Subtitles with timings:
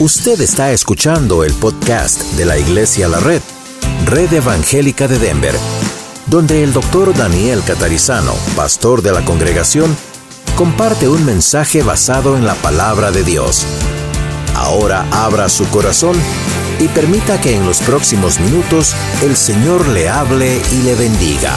[0.00, 3.40] Usted está escuchando el podcast de la Iglesia La Red,
[4.06, 5.54] Red Evangélica de Denver,
[6.26, 9.96] donde el doctor Daniel Catarizano, pastor de la congregación,
[10.56, 13.64] comparte un mensaje basado en la palabra de Dios.
[14.56, 16.16] Ahora abra su corazón
[16.80, 21.52] y permita que en los próximos minutos el Señor le hable y le bendiga.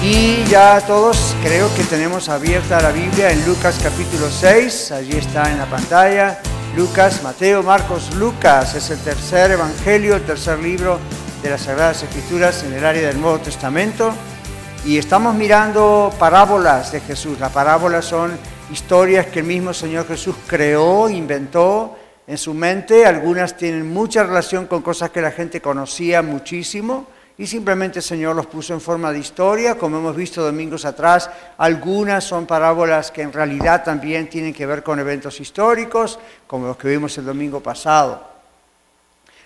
[0.00, 5.50] Y ya todos creo que tenemos abierta la Biblia en Lucas capítulo 6, allí está
[5.50, 6.40] en la pantalla.
[6.76, 10.98] Lucas, Mateo, Marcos, Lucas es el tercer evangelio, el tercer libro
[11.42, 14.12] de las Sagradas Escrituras en el área del Nuevo Testamento.
[14.84, 17.40] Y estamos mirando parábolas de Jesús.
[17.40, 18.38] Las parábolas son
[18.70, 23.06] historias que el mismo Señor Jesús creó, inventó en su mente.
[23.06, 27.06] Algunas tienen mucha relación con cosas que la gente conocía muchísimo
[27.38, 31.28] y simplemente el Señor los puso en forma de historia, como hemos visto domingos atrás.
[31.58, 36.76] Algunas son parábolas que en realidad también tienen que ver con eventos históricos, como los
[36.78, 38.26] que vimos el domingo pasado.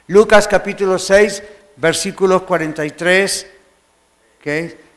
[0.07, 1.43] Lucas capítulo 6,
[1.77, 3.47] versículos 43,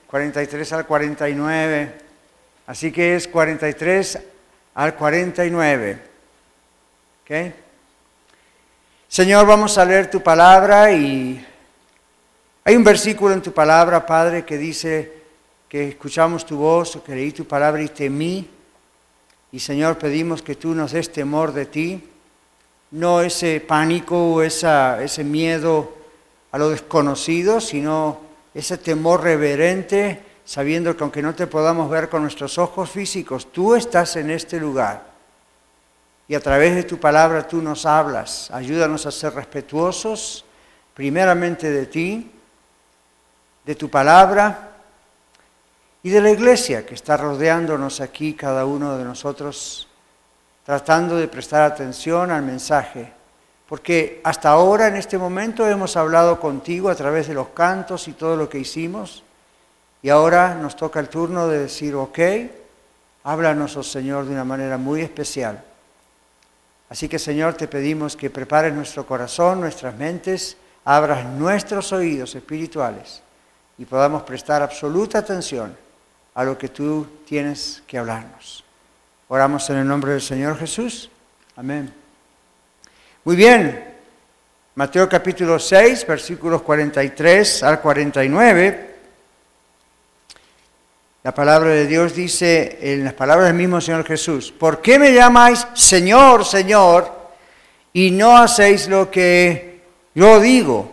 [0.07, 1.93] 43 al 49.
[2.67, 4.19] Así que es 43
[4.75, 6.13] al 49.
[9.07, 11.43] Señor, vamos a leer tu palabra y
[12.65, 15.11] hay un versículo en tu palabra, Padre, que dice
[15.67, 18.49] que escuchamos tu voz, que leí tu palabra y temí.
[19.51, 22.09] Y Señor, pedimos que tú nos des temor de ti,
[22.91, 25.93] no ese pánico o ese miedo
[26.53, 28.21] a lo desconocido, sino
[28.53, 33.75] ese temor reverente, sabiendo que aunque no te podamos ver con nuestros ojos físicos, tú
[33.75, 35.03] estás en este lugar.
[36.29, 38.49] Y a través de tu palabra tú nos hablas.
[38.51, 40.45] Ayúdanos a ser respetuosos,
[40.93, 42.32] primeramente de ti
[43.65, 44.71] de tu palabra
[46.01, 49.87] y de la iglesia que está rodeándonos aquí, cada uno de nosotros,
[50.65, 53.13] tratando de prestar atención al mensaje.
[53.67, 58.13] Porque hasta ahora, en este momento, hemos hablado contigo a través de los cantos y
[58.13, 59.23] todo lo que hicimos.
[60.01, 62.19] Y ahora nos toca el turno de decir, ok,
[63.23, 65.63] háblanos, oh Señor, de una manera muy especial.
[66.89, 73.23] Así que, Señor, te pedimos que prepares nuestro corazón, nuestras mentes, abras nuestros oídos espirituales
[73.77, 75.75] y podamos prestar absoluta atención
[76.35, 78.63] a lo que tú tienes que hablarnos.
[79.27, 81.09] Oramos en el nombre del Señor Jesús.
[81.55, 81.93] Amén.
[83.23, 83.93] Muy bien.
[84.75, 88.93] Mateo capítulo 6, versículos 43 al 49.
[91.23, 95.13] La palabra de Dios dice en las palabras del mismo Señor Jesús, ¿por qué me
[95.13, 97.09] llamáis Señor, Señor,
[97.93, 99.81] y no hacéis lo que
[100.13, 100.92] yo digo?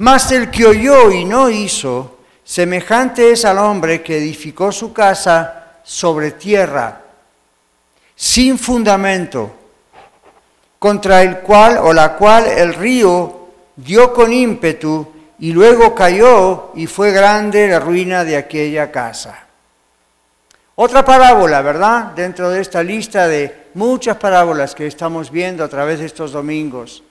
[0.00, 5.74] Mas el que oyó y no hizo, semejante es al hombre que edificó su casa
[5.84, 7.02] sobre tierra,
[8.16, 9.50] sin fundamento,
[10.78, 15.06] contra el cual o la cual el río dio con ímpetu
[15.38, 19.38] y luego cayó y fue grande la ruina de aquella casa.
[20.76, 22.04] Otra parábola, ¿verdad?
[22.16, 27.02] Dentro de esta lista de muchas parábolas que estamos viendo a través de estos domingos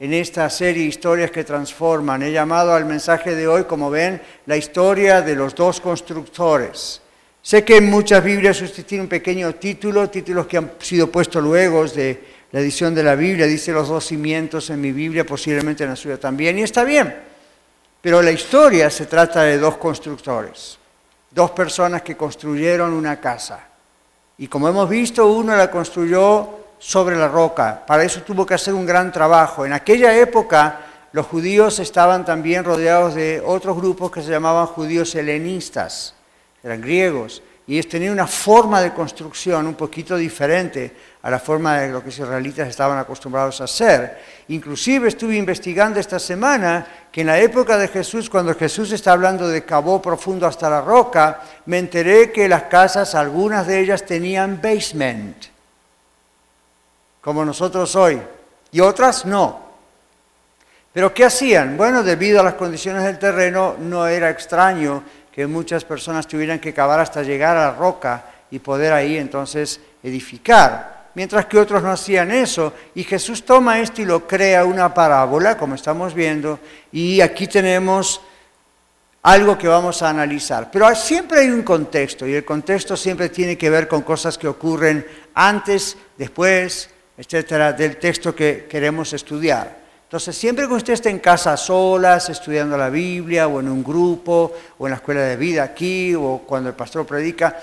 [0.00, 2.22] en esta serie Historias que Transforman.
[2.22, 7.02] He llamado al mensaje de hoy, como ven, la historia de los dos constructores.
[7.42, 11.86] Sé que en muchas Biblias tiene un pequeño título, títulos que han sido puestos luego
[11.86, 15.90] de la edición de la Biblia, dice los dos cimientos en mi Biblia, posiblemente en
[15.90, 17.14] la suya también, y está bien.
[18.00, 20.78] Pero la historia se trata de dos constructores,
[21.30, 23.68] dos personas que construyeron una casa.
[24.38, 27.84] Y como hemos visto, uno la construyó sobre la roca.
[27.86, 29.64] Para eso tuvo que hacer un gran trabajo.
[29.64, 30.80] En aquella época
[31.12, 36.14] los judíos estaban también rodeados de otros grupos que se llamaban judíos helenistas,
[36.64, 40.92] eran griegos, y ellos tenían una forma de construcción un poquito diferente
[41.22, 44.18] a la forma de lo que los israelitas estaban acostumbrados a hacer.
[44.48, 49.46] Inclusive estuve investigando esta semana que en la época de Jesús, cuando Jesús está hablando
[49.46, 54.60] de cabo profundo hasta la roca, me enteré que las casas, algunas de ellas tenían
[54.60, 55.50] basement
[57.20, 58.20] como nosotros hoy,
[58.72, 59.70] y otras no.
[60.92, 61.76] Pero ¿qué hacían?
[61.76, 65.02] Bueno, debido a las condiciones del terreno, no era extraño
[65.32, 69.80] que muchas personas tuvieran que cavar hasta llegar a la roca y poder ahí entonces
[70.02, 71.00] edificar.
[71.14, 72.72] mientras que otros no hacían eso.
[72.94, 76.58] Y Jesús toma esto y lo crea una parábola, como estamos viendo,
[76.92, 78.20] y aquí tenemos
[79.22, 80.70] algo que vamos a analizar.
[80.70, 84.48] Pero siempre hay un contexto, y el contexto siempre tiene que ver con cosas que
[84.48, 86.90] ocurren antes, después,
[87.20, 89.76] etcétera, del texto que queremos estudiar.
[90.04, 94.54] Entonces, siempre que usted esté en casa solas, estudiando la Biblia, o en un grupo,
[94.78, 97.60] o en la escuela de vida aquí, o cuando el pastor predica,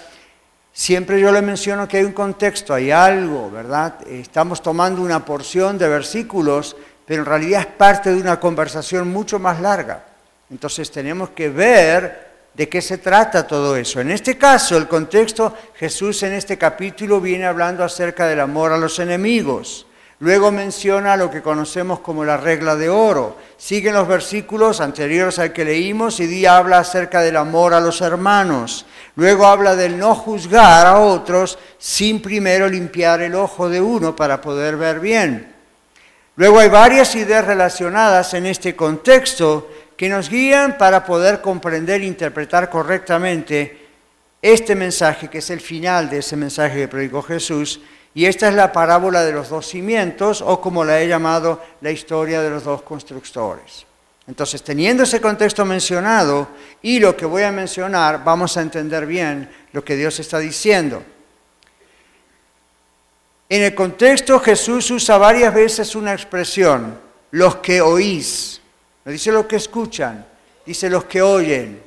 [0.72, 3.96] siempre yo le menciono que hay un contexto, hay algo, ¿verdad?
[4.08, 6.76] Estamos tomando una porción de versículos,
[7.08, 10.06] pero en realidad es parte de una conversación mucho más larga.
[10.52, 12.27] Entonces tenemos que ver
[12.58, 14.02] de qué se trata todo eso.
[14.02, 18.78] En este caso, el contexto, Jesús en este capítulo viene hablando acerca del amor a
[18.80, 19.86] los enemigos.
[20.20, 23.38] Luego menciona lo que conocemos como la regla de oro.
[23.58, 28.02] Siguen los versículos anteriores al que leímos y día habla acerca del amor a los
[28.02, 28.88] hermanos.
[29.16, 34.42] Luego habla del no juzgar a otros sin primero limpiar el ojo de uno para
[34.42, 35.54] poder ver bien.
[36.36, 39.68] Luego hay varias ideas relacionadas en este contexto
[39.98, 43.88] que nos guían para poder comprender e interpretar correctamente
[44.42, 47.82] este mensaje, que es el final de ese mensaje que predicó Jesús.
[48.14, 51.92] Y esta es la parábola de los dos cimientos, o como la he llamado, la
[51.92, 53.86] historia de los dos constructores.
[54.28, 56.50] Entonces, teniendo ese contexto mencionado
[56.82, 61.02] y lo que voy a mencionar, vamos a entender bien lo que Dios está diciendo.
[63.50, 67.00] En el contexto Jesús usa varias veces una expresión,
[67.32, 68.62] los que oís.
[69.08, 70.26] No dice los que escuchan,
[70.66, 71.82] dice los que oyen.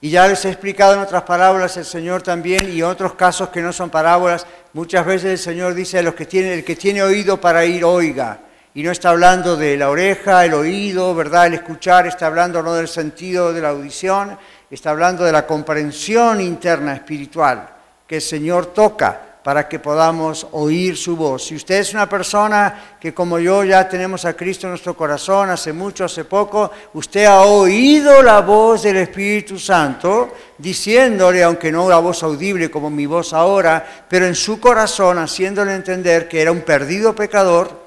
[0.00, 3.50] Y ya les he explicado en otras parábolas el Señor también y en otros casos
[3.50, 7.04] que no son parábolas, muchas veces el Señor dice los que tienen, el que tiene
[7.04, 8.40] oído para ir, oiga.
[8.74, 11.46] Y no está hablando de la oreja, el oído, ¿verdad?
[11.46, 14.36] El escuchar, está hablando no del sentido de la audición,
[14.68, 17.68] está hablando de la comprensión interna espiritual
[18.08, 21.44] que el Señor toca para que podamos oír su voz.
[21.44, 25.50] Si usted es una persona que como yo ya tenemos a Cristo en nuestro corazón
[25.50, 31.90] hace mucho, hace poco, usted ha oído la voz del Espíritu Santo diciéndole, aunque no
[31.90, 36.50] la voz audible como mi voz ahora, pero en su corazón haciéndole entender que era
[36.50, 37.84] un perdido pecador,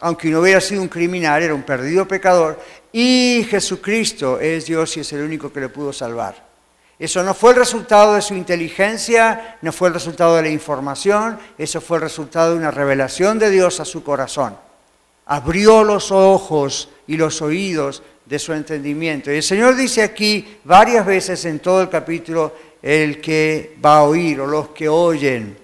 [0.00, 2.60] aunque no hubiera sido un criminal, era un perdido pecador,
[2.92, 6.51] y Jesucristo es Dios y es el único que le pudo salvar.
[7.02, 11.36] Eso no fue el resultado de su inteligencia, no fue el resultado de la información,
[11.58, 14.56] eso fue el resultado de una revelación de Dios a su corazón.
[15.26, 19.32] Abrió los ojos y los oídos de su entendimiento.
[19.32, 24.02] Y el Señor dice aquí varias veces en todo el capítulo, el que va a
[24.04, 25.58] oír o los que oyen.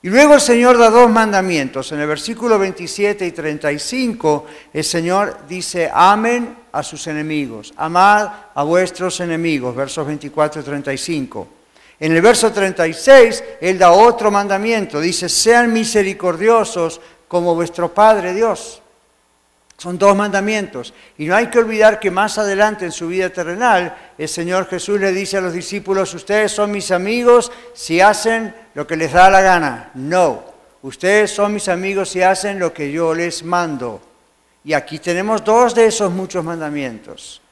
[0.00, 1.90] Y luego el Señor da dos mandamientos.
[1.90, 8.62] En el versículo 27 y 35 el Señor dice, amen a sus enemigos, amad a
[8.62, 11.48] vuestros enemigos, versos 24 y 35.
[12.00, 18.80] En el verso 36 Él da otro mandamiento, dice, sean misericordiosos como vuestro Padre Dios.
[19.76, 20.92] Son dos mandamientos.
[21.18, 24.98] Y no hay que olvidar que más adelante en su vida terrenal, el Señor Jesús
[24.98, 29.28] le dice a los discípulos, ustedes son mis amigos si hacen lo que les da
[29.28, 29.90] la gana.
[29.94, 30.44] No,
[30.82, 34.00] ustedes son mis amigos si hacen lo que yo les mando.
[34.62, 37.42] Y aquí tenemos dos de esos muchos mandamientos.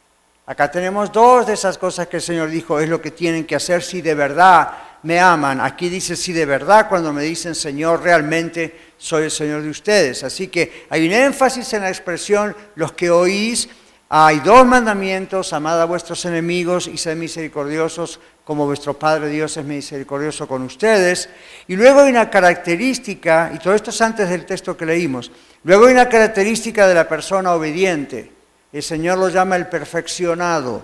[0.46, 3.56] Acá tenemos dos de esas cosas que el Señor dijo, es lo que tienen que
[3.56, 4.70] hacer si de verdad
[5.02, 5.60] me aman.
[5.60, 10.22] Aquí dice si de verdad cuando me dicen Señor, realmente soy el Señor de ustedes.
[10.22, 13.68] Así que hay un énfasis en la expresión, los que oís,
[14.08, 19.64] hay dos mandamientos, amad a vuestros enemigos y sed misericordiosos como vuestro Padre Dios es
[19.66, 21.28] misericordioso con ustedes.
[21.66, 25.30] Y luego hay una característica, y todo esto es antes del texto que leímos,
[25.64, 28.30] luego hay una característica de la persona obediente.
[28.72, 30.82] El Señor lo llama el perfeccionado.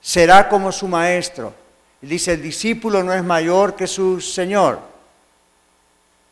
[0.00, 1.52] Será como su maestro.
[2.00, 4.88] Dice, el discípulo no es mayor que su Señor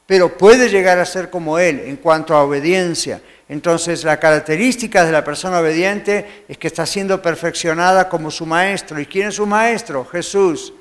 [0.07, 3.21] pero puede llegar a ser como Él en cuanto a obediencia.
[3.49, 9.01] Entonces la característica de la persona obediente es que está siendo perfeccionada como su maestro.
[9.01, 10.05] ¿Y quién es su maestro?
[10.05, 10.73] Jesús.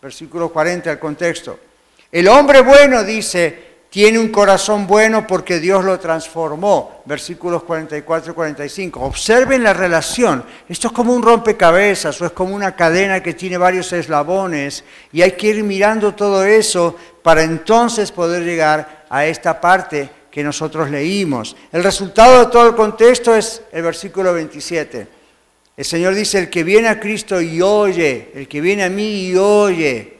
[0.00, 1.58] Versículo 40 al contexto.
[2.10, 7.02] El hombre bueno dice, tiene un corazón bueno porque Dios lo transformó.
[7.04, 9.00] Versículos 44 y 45.
[9.00, 10.44] Observen la relación.
[10.68, 15.22] Esto es como un rompecabezas o es como una cadena que tiene varios eslabones y
[15.22, 20.90] hay que ir mirando todo eso para entonces poder llegar a esta parte que nosotros
[20.90, 21.54] leímos.
[21.70, 25.06] El resultado de todo el contexto es el versículo 27.
[25.76, 29.28] El Señor dice, el que viene a Cristo y oye, el que viene a mí
[29.28, 30.14] y oye,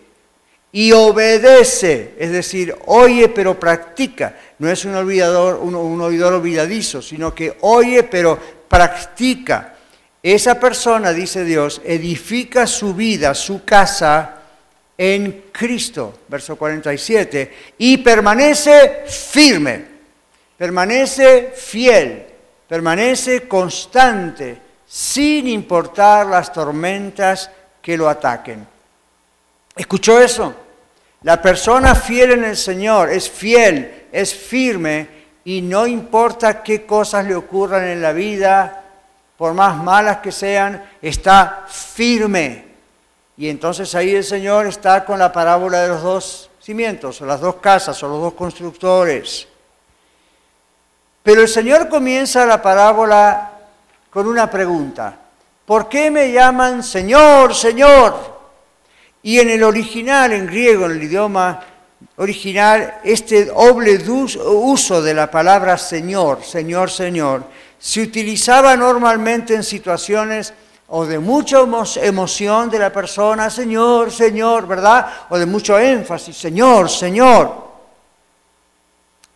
[0.71, 4.38] y obedece, es decir, oye pero practica.
[4.61, 9.75] No es un, olvidador, un, un oidor olvidadizo, sino que oye pero practica.
[10.23, 14.42] Esa persona, dice Dios, edifica su vida, su casa
[14.97, 19.93] en Cristo, verso 47, y permanece firme,
[20.56, 22.26] permanece fiel,
[22.68, 27.50] permanece constante, sin importar las tormentas
[27.82, 28.66] que lo ataquen.
[29.76, 30.54] ¿Escuchó eso?
[31.23, 35.08] La persona fiel en el Señor es fiel, es firme
[35.44, 38.84] y no importa qué cosas le ocurran en la vida,
[39.37, 42.64] por más malas que sean, está firme.
[43.37, 47.40] Y entonces ahí el Señor está con la parábola de los dos cimientos, o las
[47.40, 49.49] dos casas, o los dos constructores.
[51.24, 53.50] Pero el Señor comienza la parábola
[54.10, 55.16] con una pregunta.
[55.64, 58.14] ¿Por qué me llaman Señor, Señor?
[59.22, 61.64] Y en el original, en griego, en el idioma
[62.18, 67.44] original, este doble uso de la palabra Señor, Señor, Señor,
[67.78, 70.52] se utilizaba normalmente en situaciones
[70.88, 71.60] o de mucha
[72.02, 75.06] emoción de la persona, Señor, Señor, ¿verdad?
[75.30, 77.63] O de mucho énfasis, Señor, Señor.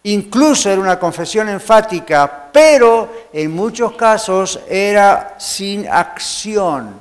[0.09, 6.99] Incluso era una confesión enfática, pero en muchos casos era sin acción.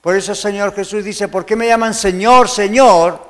[0.00, 3.20] Por eso el Señor Jesús dice, ¿por qué me llaman Señor, Señor?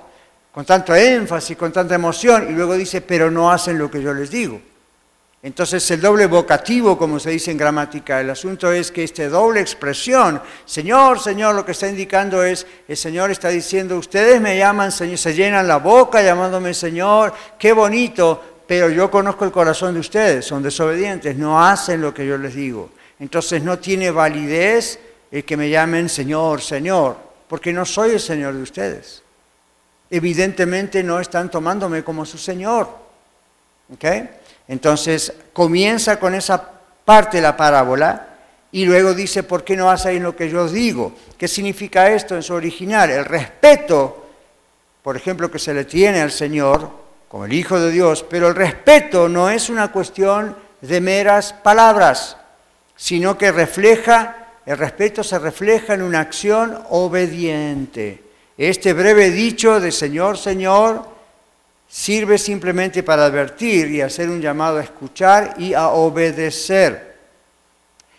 [0.52, 4.14] Con tanto énfasis, con tanta emoción, y luego dice, pero no hacen lo que yo
[4.14, 4.60] les digo.
[5.46, 9.60] Entonces el doble vocativo, como se dice en gramática, el asunto es que esta doble
[9.60, 14.90] expresión, Señor, Señor, lo que está indicando es, el Señor está diciendo, ustedes me llaman
[14.90, 20.00] Señor, se llenan la boca llamándome Señor, qué bonito, pero yo conozco el corazón de
[20.00, 22.90] ustedes, son desobedientes, no hacen lo que yo les digo.
[23.20, 24.98] Entonces no tiene validez
[25.30, 29.22] el que me llamen Señor, Señor, porque no soy el Señor de ustedes.
[30.10, 32.88] Evidentemente no están tomándome como su Señor.
[33.94, 34.28] ¿Okay?
[34.68, 36.70] Entonces comienza con esa
[37.04, 38.28] parte de la parábola
[38.72, 41.14] y luego dice, ¿por qué no hacéis lo que yo digo?
[41.38, 43.10] ¿Qué significa esto en su original?
[43.10, 44.26] El respeto,
[45.02, 46.90] por ejemplo, que se le tiene al Señor
[47.28, 52.36] como el Hijo de Dios, pero el respeto no es una cuestión de meras palabras,
[52.96, 58.22] sino que refleja, el respeto se refleja en una acción obediente.
[58.58, 61.15] Este breve dicho de Señor, Señor,
[61.88, 67.16] sirve simplemente para advertir y hacer un llamado a escuchar y a obedecer.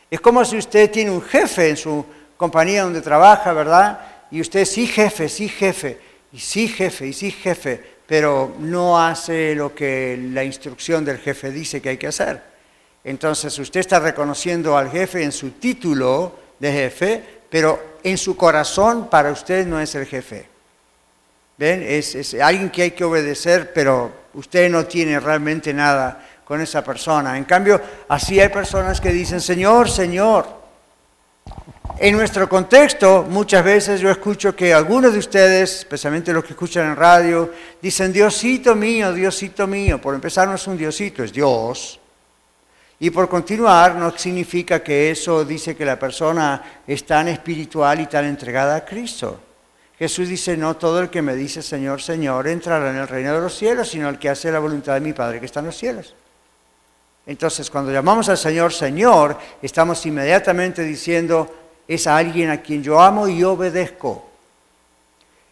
[0.10, 2.06] Es como si usted tiene un jefe en su
[2.38, 4.00] compañía donde trabaja, ¿verdad?
[4.32, 6.00] Y usted sí jefe, sí jefe,
[6.32, 11.52] y sí jefe, y sí jefe, pero no hace lo que la instrucción del jefe
[11.52, 12.42] dice que hay que hacer.
[13.04, 19.10] Entonces usted está reconociendo al jefe en su título de jefe, pero en su corazón
[19.10, 20.57] para usted no es el jefe.
[21.58, 21.84] ¿Ven?
[21.84, 27.36] Es, alguien que hay que obedecer, pero usted no tiene realmente nada con esa persona.
[27.36, 30.46] En cambio, así hay personas que dicen, Señor, Señor.
[32.00, 36.90] En nuestro contexto, muchas veces yo escucho que algunos de ustedes, especialmente los que escuchan
[36.90, 40.00] en radio, dicen, Diosito mío, Diosito mío.
[40.00, 42.00] Por empezar, no es un Diosito, es Dios.
[43.00, 48.06] Y por continuar, no significa que eso dice que la persona es tan espiritual y
[48.06, 49.40] tan entregada a Cristo.
[50.00, 53.42] Jesús dice, no todo el que me dice Señor, Señor entrará en el reino de
[53.42, 55.78] los cielos, sino el que hace la voluntad de mi Padre que está en los
[55.78, 56.14] cielos.
[57.26, 61.54] Entonces, cuando llamamos al Señor Señor, estamos inmediatamente diciendo,
[61.88, 64.30] es alguien a quien yo amo y obedezco.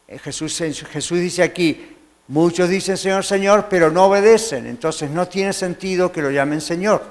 [0.08, 1.96] Eh, Jesús, Jesús dice aquí,
[2.28, 4.68] muchos dicen Señor, Señor, pero no obedecen.
[4.68, 7.04] Entonces no tiene sentido que lo llamen Señor,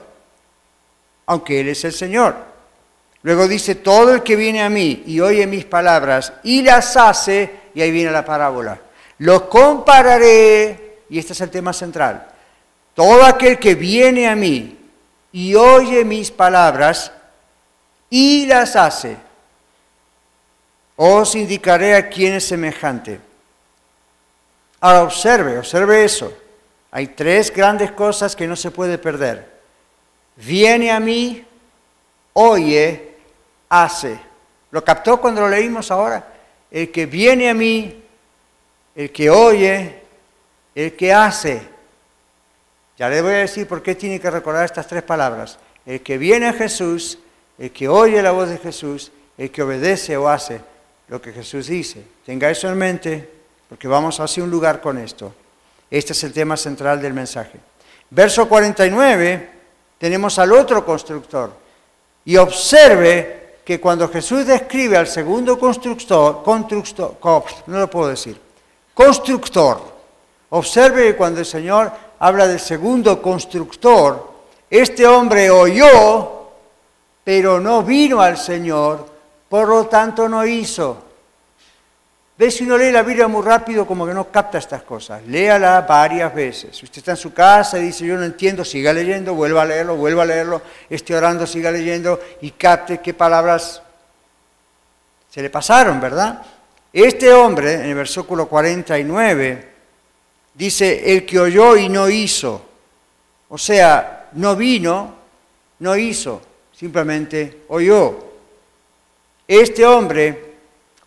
[1.26, 2.53] aunque Él es el Señor.
[3.24, 7.50] Luego dice, todo el que viene a mí y oye mis palabras y las hace,
[7.74, 8.78] y ahí viene la parábola,
[9.18, 12.26] lo compararé, y este es el tema central,
[12.92, 14.78] todo aquel que viene a mí
[15.32, 17.12] y oye mis palabras
[18.10, 19.16] y las hace,
[20.94, 23.20] os indicaré a quién es semejante.
[24.80, 26.30] Ahora observe, observe eso.
[26.90, 29.50] Hay tres grandes cosas que no se puede perder.
[30.36, 31.42] Viene a mí,
[32.34, 33.13] oye
[33.82, 34.18] hace.
[34.70, 36.32] ¿Lo captó cuando lo leímos ahora?
[36.70, 38.02] El que viene a mí,
[38.94, 40.02] el que oye,
[40.74, 41.62] el que hace.
[42.96, 45.58] Ya le voy a decir por qué tiene que recordar estas tres palabras.
[45.84, 47.18] El que viene a Jesús,
[47.58, 50.60] el que oye la voz de Jesús, el que obedece o hace
[51.08, 52.04] lo que Jesús dice.
[52.24, 53.30] Tenga eso en mente,
[53.68, 55.34] porque vamos hacia un lugar con esto.
[55.90, 57.58] Este es el tema central del mensaje.
[58.10, 59.50] Verso 49,
[59.98, 61.52] tenemos al otro constructor.
[62.24, 67.16] Y observe que cuando Jesús describe al segundo constructor, constructor
[67.66, 68.38] no lo puedo decir,
[68.92, 69.80] constructor,
[70.50, 74.32] observe que cuando el Señor habla del segundo constructor,
[74.68, 76.48] este hombre oyó,
[77.22, 79.06] pero no vino al Señor,
[79.48, 80.98] por lo tanto no hizo.
[82.36, 85.22] Ves, si uno lee la Biblia muy rápido, como que no capta estas cosas.
[85.26, 86.76] Léala varias veces.
[86.76, 89.66] Si usted está en su casa y dice, yo no entiendo, siga leyendo, vuelva a
[89.66, 90.60] leerlo, vuelva a leerlo,
[90.90, 93.80] esté orando, siga leyendo y capte qué palabras
[95.30, 96.42] se le pasaron, ¿verdad?
[96.92, 99.68] Este hombre, en el versículo 49,
[100.54, 102.62] dice, el que oyó y no hizo.
[103.48, 105.14] O sea, no vino,
[105.78, 106.42] no hizo,
[106.76, 108.24] simplemente oyó.
[109.46, 110.53] Este hombre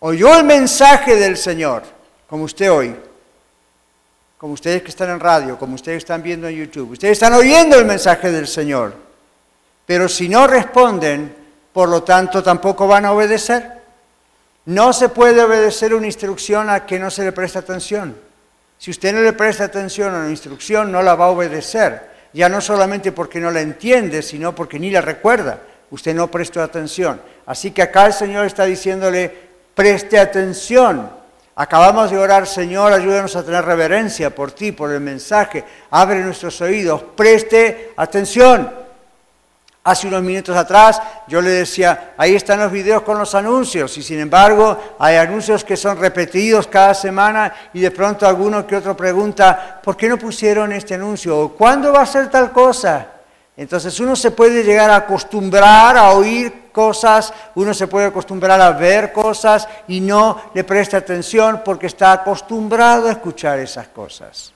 [0.00, 1.82] oyó el mensaje del Señor,
[2.28, 2.94] como usted hoy,
[4.36, 6.92] como ustedes que están en radio, como ustedes están viendo en YouTube.
[6.92, 8.94] Ustedes están oyendo el mensaje del Señor,
[9.84, 11.34] pero si no responden,
[11.72, 13.78] por lo tanto tampoco van a obedecer.
[14.66, 18.16] No se puede obedecer una instrucción a que no se le presta atención.
[18.78, 22.08] Si usted no le presta atención a una instrucción, no la va a obedecer.
[22.32, 25.60] Ya no solamente porque no la entiende, sino porque ni la recuerda.
[25.90, 27.20] Usted no prestó atención.
[27.46, 29.47] Así que acá el Señor está diciéndole,
[29.78, 31.08] preste atención.
[31.54, 35.62] Acabamos de orar, Señor, ayúdanos a tener reverencia por ti, por el mensaje.
[35.92, 38.68] Abre nuestros oídos, preste atención.
[39.84, 44.02] Hace unos minutos atrás yo le decía, ahí están los videos con los anuncios y
[44.02, 48.96] sin embargo hay anuncios que son repetidos cada semana y de pronto alguno que otro
[48.96, 51.50] pregunta, ¿por qué no pusieron este anuncio?
[51.56, 53.17] ¿Cuándo va a ser tal cosa?
[53.58, 58.70] Entonces uno se puede llegar a acostumbrar a oír cosas, uno se puede acostumbrar a
[58.70, 64.52] ver cosas y no le presta atención porque está acostumbrado a escuchar esas cosas.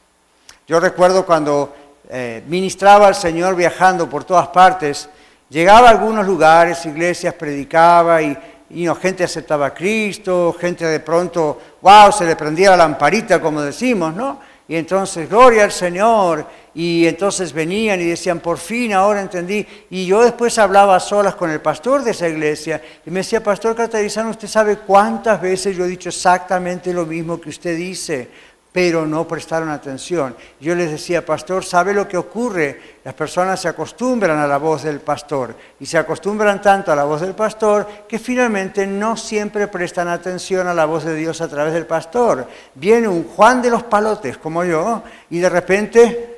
[0.68, 1.74] Yo recuerdo cuando
[2.08, 5.08] eh, ministraba al Señor viajando por todas partes,
[5.50, 8.38] llegaba a algunos lugares, iglesias, predicaba y,
[8.70, 13.62] y gente aceptaba a Cristo, gente de pronto, wow, se le prendía la lamparita, como
[13.62, 14.38] decimos, ¿no?
[14.68, 16.46] Y entonces, gloria al Señor.
[16.74, 19.66] Y entonces venían y decían, por fin, ahora entendí.
[19.90, 23.42] Y yo después hablaba a solas con el pastor de esa iglesia y me decía,
[23.42, 28.28] Pastor Catarizano, ¿usted sabe cuántas veces yo he dicho exactamente lo mismo que usted dice?
[28.72, 30.34] pero no prestaron atención.
[30.58, 32.80] Yo les decía, pastor, ¿sabe lo que ocurre?
[33.04, 37.04] Las personas se acostumbran a la voz del pastor y se acostumbran tanto a la
[37.04, 41.48] voz del pastor que finalmente no siempre prestan atención a la voz de Dios a
[41.48, 42.48] través del pastor.
[42.74, 46.31] Viene un Juan de los Palotes como yo y de repente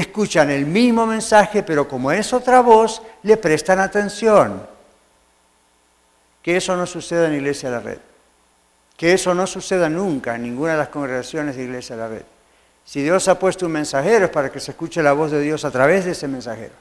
[0.00, 4.66] escuchan el mismo mensaje, pero como es otra voz, le prestan atención.
[6.42, 7.98] Que eso no suceda en Iglesia de la Red.
[8.96, 12.22] Que eso no suceda nunca en ninguna de las congregaciones de Iglesia de la Red.
[12.84, 15.64] Si Dios ha puesto un mensajero es para que se escuche la voz de Dios
[15.64, 16.74] a través de ese mensajero.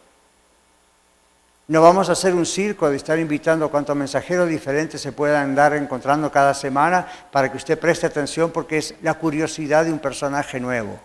[1.70, 5.52] No vamos a hacer un circo de estar invitando a cuantos mensajeros diferentes se puedan
[5.52, 10.00] andar encontrando cada semana para que usted preste atención porque es la curiosidad de un
[10.00, 11.00] personaje nuevo.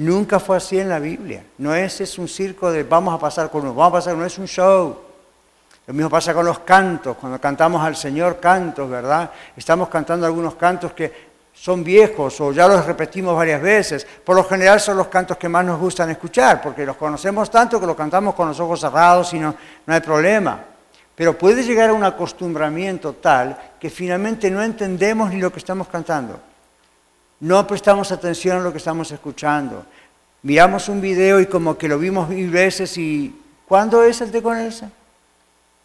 [0.00, 1.44] Nunca fue así en la Biblia.
[1.58, 4.24] No es, es un circo de vamos a pasar con uno, vamos a pasar, no
[4.24, 4.96] es un show.
[5.86, 9.30] Lo mismo pasa con los cantos, cuando cantamos al Señor cantos, ¿verdad?
[9.54, 14.06] Estamos cantando algunos cantos que son viejos o ya los repetimos varias veces.
[14.24, 17.78] Por lo general son los cantos que más nos gustan escuchar, porque los conocemos tanto
[17.78, 20.60] que los cantamos con los ojos cerrados y no, no hay problema.
[21.14, 25.88] Pero puede llegar a un acostumbramiento tal que finalmente no entendemos ni lo que estamos
[25.88, 26.40] cantando.
[27.40, 29.84] No prestamos atención a lo que estamos escuchando.
[30.42, 33.34] Miramos un video y como que lo vimos mil veces y
[33.66, 34.90] ¿cuándo es el de con Elsa?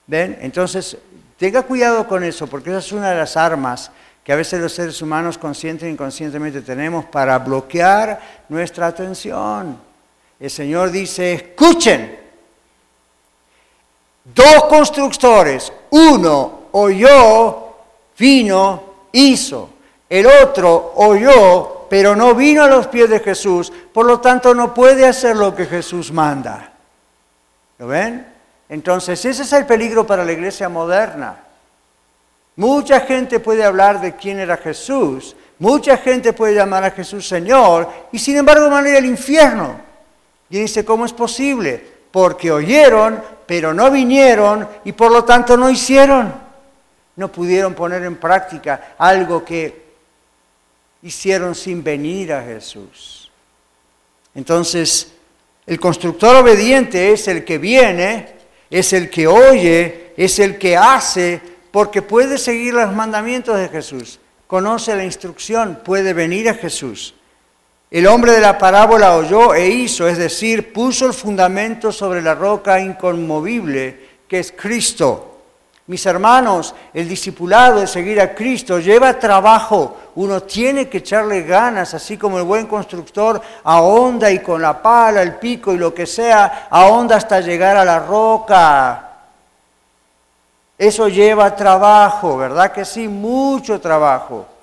[0.07, 0.37] ¿Ven?
[0.41, 0.97] Entonces,
[1.37, 3.91] tenga cuidado con eso, porque esa es una de las armas
[4.23, 9.77] que a veces los seres humanos consciente e inconscientemente tenemos para bloquear nuestra atención.
[10.39, 12.19] El Señor dice, escuchen.
[14.23, 17.75] Dos constructores, uno oyó,
[18.17, 19.74] vino, hizo.
[20.09, 24.73] El otro oyó, pero no vino a los pies de Jesús, por lo tanto no
[24.73, 26.71] puede hacer lo que Jesús manda.
[27.79, 28.25] ¿Lo ven?
[28.69, 31.37] Entonces, ese es el peligro para la iglesia moderna.
[32.55, 37.89] Mucha gente puede hablar de quién era Jesús, mucha gente puede llamar a Jesús Señor,
[38.11, 39.75] y sin embargo van a ir al infierno.
[40.49, 41.95] Y dice, ¿cómo es posible?
[42.11, 46.33] Porque oyeron, pero no vinieron y por lo tanto no hicieron.
[47.17, 49.84] No pudieron poner en práctica algo que
[51.05, 53.29] hicieron sin venir a Jesús.
[54.33, 55.11] Entonces,
[55.67, 58.33] el constructor obediente es el que viene,
[58.71, 61.39] es el que oye, es el que hace,
[61.69, 67.13] porque puede seguir los mandamientos de Jesús, conoce la instrucción, puede venir a Jesús.
[67.91, 72.33] El hombre de la parábola oyó e hizo, es decir, puso el fundamento sobre la
[72.33, 75.34] roca inconmovible que es Cristo.
[75.87, 79.97] Mis hermanos, el discipulado de seguir a Cristo lleva trabajo.
[80.15, 85.21] Uno tiene que echarle ganas, así como el buen constructor ahonda y con la pala,
[85.21, 89.09] el pico y lo que sea, ahonda hasta llegar a la roca.
[90.75, 93.07] Eso lleva trabajo, ¿verdad que sí?
[93.07, 94.54] Mucho trabajo.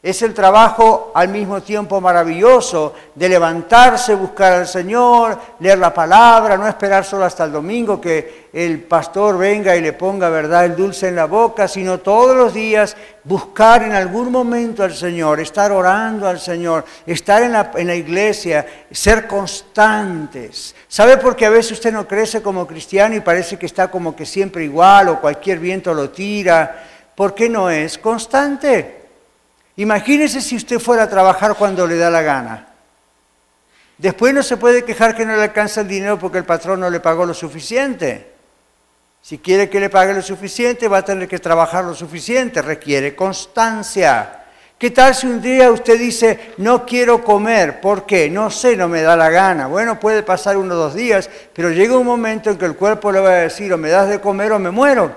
[0.00, 6.56] Es el trabajo al mismo tiempo maravilloso de levantarse, buscar al Señor, leer la palabra,
[6.56, 10.76] no esperar solo hasta el domingo que el pastor venga y le ponga verdad el
[10.76, 15.72] dulce en la boca, sino todos los días buscar en algún momento al Señor, estar
[15.72, 20.76] orando al Señor, estar en la, en la iglesia, ser constantes.
[20.86, 24.14] ¿Sabe por qué a veces usted no crece como cristiano y parece que está como
[24.14, 26.84] que siempre igual o cualquier viento lo tira?
[27.16, 28.97] ¿Por qué no es constante?
[29.78, 32.66] Imagínese si usted fuera a trabajar cuando le da la gana.
[33.96, 36.90] Después no se puede quejar que no le alcanza el dinero porque el patrón no
[36.90, 38.32] le pagó lo suficiente.
[39.22, 43.14] Si quiere que le pague lo suficiente, va a tener que trabajar lo suficiente, requiere
[43.14, 44.40] constancia.
[44.76, 47.80] ¿Qué tal si un día usted dice, no quiero comer?
[47.80, 48.28] ¿Por qué?
[48.28, 49.68] No sé, no me da la gana.
[49.68, 53.12] Bueno, puede pasar uno o dos días, pero llega un momento en que el cuerpo
[53.12, 55.14] le va a decir, o me das de comer o me muero.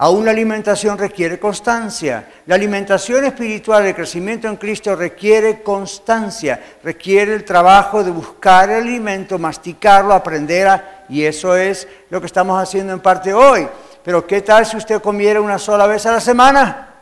[0.00, 2.28] Aún la alimentación requiere constancia.
[2.46, 8.82] La alimentación espiritual, el crecimiento en Cristo requiere constancia, requiere el trabajo de buscar el
[8.82, 11.04] alimento, masticarlo, aprender a...
[11.08, 13.66] Y eso es lo que estamos haciendo en parte hoy.
[14.04, 16.94] Pero ¿qué tal si usted comiera una sola vez a la semana?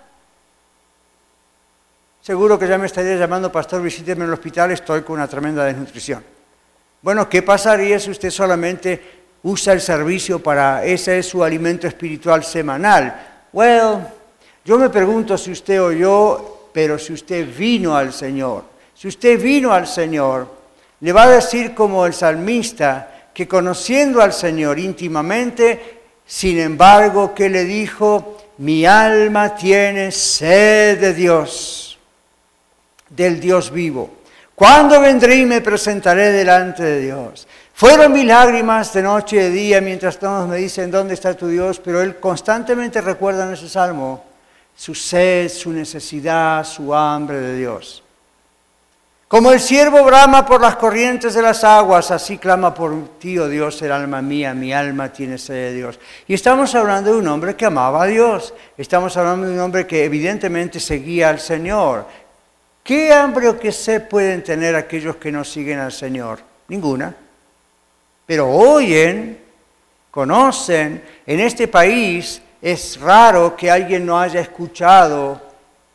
[2.23, 5.65] Seguro que ya me estaría llamando, pastor, visíteme en el hospital, estoy con una tremenda
[5.65, 6.25] desnutrición.
[7.03, 9.16] Bueno, ¿qué pasaría si usted solamente
[9.47, 13.47] usa el servicio para, ese es su alimento espiritual semanal.
[13.53, 14.09] Well,
[14.65, 19.41] yo me pregunto si usted o yo, pero si usted vino al Señor, si usted
[19.41, 20.49] vino al Señor,
[20.99, 27.49] le va a decir como el salmista que conociendo al Señor íntimamente, sin embargo, que
[27.49, 32.01] le dijo, mi alma tiene sed de Dios,
[33.09, 34.11] del Dios vivo.
[34.57, 37.47] ¿Cuándo vendré y me presentaré delante de Dios?
[37.77, 41.47] Fueron mis lágrimas de noche y de día mientras todos me dicen, ¿dónde está tu
[41.47, 41.79] Dios?
[41.79, 44.25] Pero él constantemente recuerda en ese salmo
[44.75, 48.03] su sed, su necesidad, su hambre de Dios.
[49.29, 53.47] Como el siervo brama por las corrientes de las aguas, así clama por ti, oh
[53.47, 56.01] Dios, el alma mía, mi alma tiene sed de Dios.
[56.27, 59.87] Y estamos hablando de un hombre que amaba a Dios, estamos hablando de un hombre
[59.87, 62.07] que evidentemente seguía al Señor.
[62.83, 66.39] ¿Qué hambre o qué sed pueden tener aquellos que no siguen al Señor?
[66.69, 67.15] Ninguna
[68.27, 69.41] pero oyen,
[70.11, 71.03] conocen.
[71.25, 75.41] En este país es raro que alguien no haya escuchado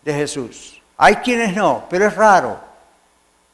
[0.02, 0.82] de Jesús.
[0.98, 2.60] Hay quienes no, pero es raro.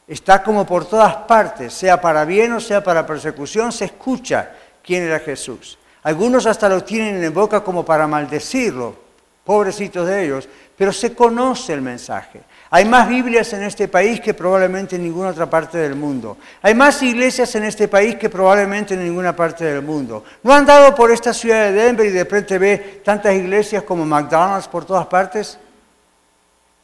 [0.08, 4.52] Está como por todas partes, sea para bien o sea para persecución, se escucha
[4.84, 5.78] quién era Jesús.
[6.04, 8.96] Algunos hasta lo tienen en boca como para maldecirlo,
[9.44, 12.42] pobrecitos de ellos, pero se conoce el mensaje.
[12.70, 16.38] Hay más Biblias en este país que probablemente en ninguna otra parte del mundo.
[16.62, 20.24] Hay más iglesias en este país que probablemente en ninguna parte del mundo.
[20.44, 24.06] ¿No han dado por esta ciudad de Denver y de frente ve tantas iglesias como
[24.06, 25.58] McDonald's por todas partes?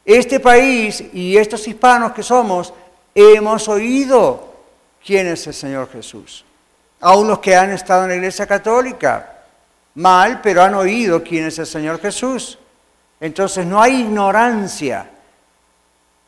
[0.06, 2.72] Este país y estos hispanos que somos
[3.14, 4.54] hemos oído
[5.04, 6.46] quién es el Señor Jesús.
[7.00, 9.42] Aún los que han estado en la iglesia católica,
[9.96, 12.58] mal, pero han oído quién es el Señor Jesús.
[13.20, 15.10] Entonces no hay ignorancia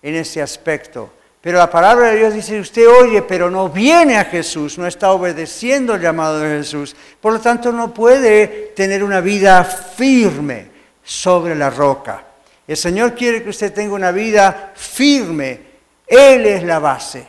[0.06, 1.10] en ese aspecto.
[1.40, 5.10] Pero la palabra de Dios dice, usted oye, pero no viene a Jesús, no está
[5.10, 6.94] obedeciendo el llamado de Jesús.
[7.20, 10.68] Por lo tanto, no puede tener una vida firme
[11.02, 12.22] sobre la roca.
[12.68, 15.60] El Señor quiere que usted tenga una vida firme.
[16.06, 17.26] Él es la base,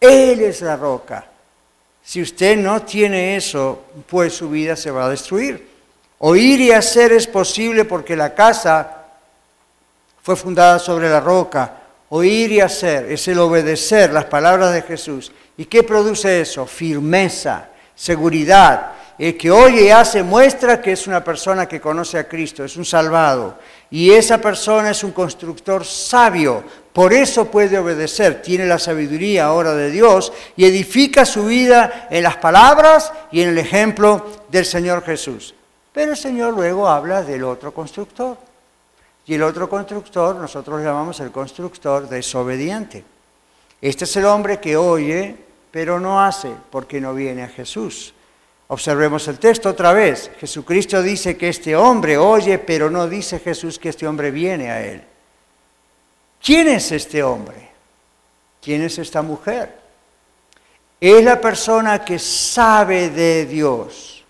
[0.00, 1.26] Él es la roca.
[2.02, 5.64] Si usted no tiene eso, pues su vida se va a destruir.
[6.18, 9.04] Oír y hacer es posible porque la casa
[10.24, 11.75] fue fundada sobre la roca
[12.08, 15.32] Oír y hacer es el obedecer las palabras de Jesús.
[15.56, 16.66] ¿Y qué produce eso?
[16.66, 18.92] Firmeza, seguridad.
[19.18, 22.76] El que oye y hace muestra que es una persona que conoce a Cristo, es
[22.76, 23.58] un salvado.
[23.90, 26.62] Y esa persona es un constructor sabio.
[26.92, 32.22] Por eso puede obedecer, tiene la sabiduría ahora de Dios y edifica su vida en
[32.22, 35.54] las palabras y en el ejemplo del Señor Jesús.
[35.92, 38.45] Pero el Señor luego habla del otro constructor.
[39.26, 43.04] Y el otro constructor, nosotros llamamos el constructor desobediente.
[43.80, 45.36] Este es el hombre que oye,
[45.70, 48.14] pero no hace, porque no viene a Jesús.
[48.68, 50.30] Observemos el texto otra vez.
[50.38, 54.84] Jesucristo dice que este hombre oye, pero no dice Jesús que este hombre viene a
[54.84, 55.02] él.
[56.42, 57.70] ¿Quién es este hombre?
[58.62, 59.76] ¿Quién es esta mujer?
[61.00, 64.24] Es la persona que sabe de Dios,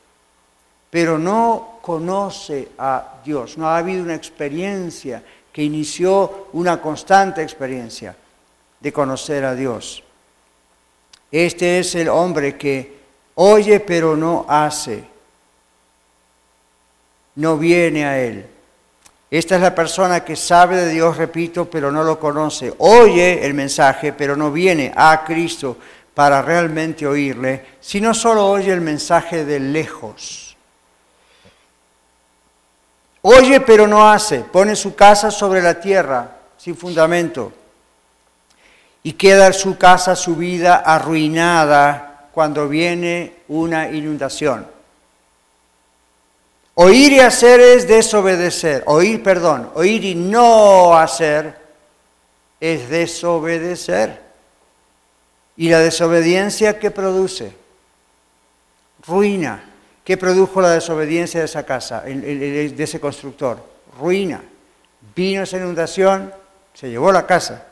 [0.90, 3.56] pero no conoce a Dios.
[3.56, 5.22] No ha habido una experiencia
[5.52, 8.16] que inició una constante experiencia
[8.80, 10.02] de conocer a Dios.
[11.30, 12.98] Este es el hombre que
[13.36, 15.04] oye pero no hace.
[17.36, 18.46] no viene a Él.
[19.30, 22.74] Esta es la persona que sabe de Dios, repito, pero no lo conoce.
[22.78, 25.76] Oye el mensaje, pero no viene a Cristo
[26.14, 30.45] para realmente oírle, sino solo oye el mensaje de lejos.
[33.28, 34.38] Oye, pero no hace.
[34.38, 37.52] Pone su casa sobre la tierra, sin fundamento.
[39.02, 44.68] Y queda su casa, su vida arruinada cuando viene una inundación.
[46.74, 48.84] Oír y hacer es desobedecer.
[48.86, 51.58] Oír, perdón, oír y no hacer
[52.60, 54.22] es desobedecer.
[55.56, 57.52] ¿Y la desobediencia qué produce?
[59.04, 59.65] Ruina.
[60.06, 63.58] ¿Qué produjo la desobediencia de esa casa, de ese constructor?
[63.98, 64.40] Ruina.
[65.16, 66.32] Vino esa inundación,
[66.72, 67.66] se llevó la casa.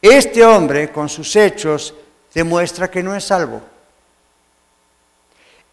[0.00, 1.94] Este hombre, con sus hechos,
[2.32, 3.60] demuestra que no es salvo.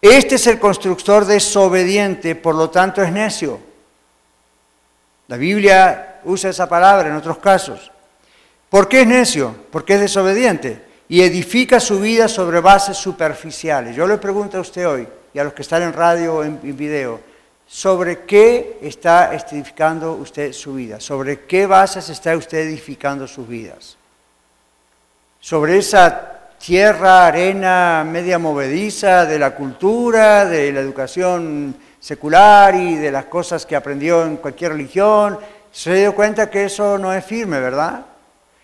[0.02, 3.58] Este es el constructor desobediente, por lo tanto es necio.
[5.30, 7.90] La Biblia usa esa palabra en otros casos.
[8.70, 9.56] ¿Por qué es necio?
[9.72, 13.96] Porque es desobediente y edifica su vida sobre bases superficiales.
[13.96, 16.60] Yo le pregunto a usted hoy y a los que están en radio o en,
[16.78, 17.20] video,
[17.68, 21.00] ¿sobre qué está edificando usted su vida?
[21.00, 23.98] ¿Sobre qué bases está usted edificando sus vidas?
[25.40, 33.12] ¿Sobre esa tierra, arena media movediza de la cultura, de la educación secular y de
[33.12, 35.40] las cosas que aprendió en cualquier religión.
[35.72, 38.06] Se dio cuenta que eso no es firme, ¿verdad?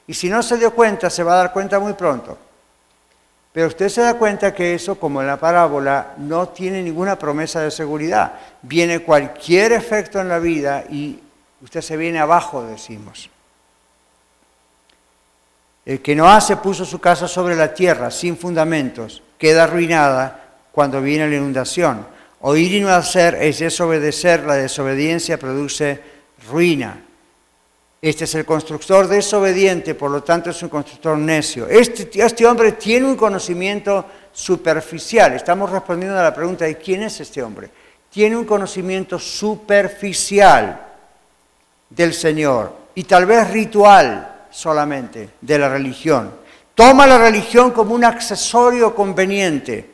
[0.08, 2.38] Y si no se dio cuenta, se va a dar cuenta muy pronto.
[3.56, 7.62] Pero usted se da cuenta que eso, como en la parábola, no tiene ninguna promesa
[7.62, 8.34] de seguridad.
[8.62, 11.22] Viene cualquier efecto en la vida y
[11.62, 13.30] usted se viene abajo, decimos.
[15.86, 21.02] El que no hace puso su casa sobre la tierra, sin fundamentos, queda arruinada cuando
[21.02, 22.06] viene la inundación.
[22.42, 26.02] Oír y no hacer es desobedecer, la desobediencia produce
[26.52, 27.05] ruina.
[28.06, 31.68] Este es el constructor desobediente, por lo tanto es un constructor necio.
[31.68, 35.34] Este, este hombre tiene un conocimiento superficial.
[35.34, 37.68] Estamos respondiendo a la pregunta de quién es este hombre.
[38.12, 40.80] Tiene un conocimiento superficial
[41.90, 46.32] del Señor y tal vez ritual solamente de la religión.
[46.76, 49.90] Toma la religión como un accesorio conveniente,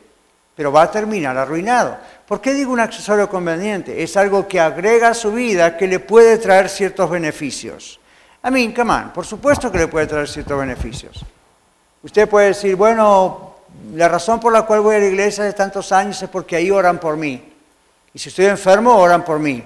[0.54, 1.96] pero va a terminar arruinado.
[2.28, 4.02] ¿Por qué digo un accesorio conveniente?
[4.02, 8.00] Es algo que agrega a su vida que le puede traer ciertos beneficios.
[8.42, 11.24] A mí, come on, por supuesto que le puede traer ciertos beneficios.
[12.02, 13.54] Usted puede decir, bueno,
[13.94, 16.70] la razón por la cual voy a la iglesia de tantos años es porque ahí
[16.70, 17.52] oran por mí.
[18.12, 19.62] Y si estoy enfermo, oran por mí.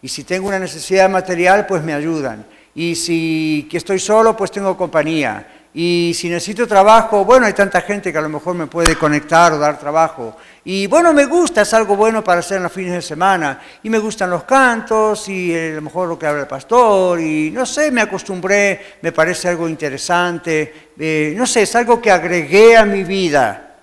[0.00, 2.46] Y si tengo una necesidad material, pues me ayudan.
[2.74, 5.59] Y si que estoy solo, pues tengo compañía.
[5.72, 9.52] Y si necesito trabajo, bueno, hay tanta gente que a lo mejor me puede conectar
[9.52, 10.36] o dar trabajo.
[10.64, 13.60] Y bueno, me gusta, es algo bueno para hacer en los fines de semana.
[13.84, 17.20] Y me gustan los cantos y a lo mejor lo que habla el pastor.
[17.20, 20.90] Y no sé, me acostumbré, me parece algo interesante.
[20.98, 23.76] Eh, no sé, es algo que agregué a mi vida.